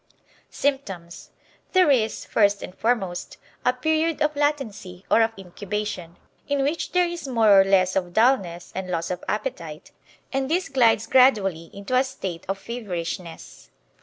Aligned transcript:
Symptoms 0.49 1.29
There 1.73 1.91
is, 1.91 2.25
first 2.25 2.63
and 2.63 2.73
foremost, 2.75 3.37
a 3.63 3.71
period 3.71 4.19
of 4.19 4.35
latency 4.35 5.05
or 5.11 5.21
of 5.21 5.31
incubation, 5.37 6.17
in 6.47 6.63
which 6.63 6.93
there 6.93 7.07
is 7.07 7.27
more 7.27 7.61
or 7.61 7.63
less 7.63 7.95
of 7.95 8.11
dullness 8.11 8.71
and 8.73 8.89
loss 8.89 9.11
of 9.11 9.23
appetite, 9.27 9.91
and 10.33 10.49
this 10.49 10.69
glides 10.69 11.05
gradually 11.05 11.69
into 11.71 11.95
a 11.95 12.03
state 12.03 12.45
of 12.49 12.57
feverishness. 12.57 13.69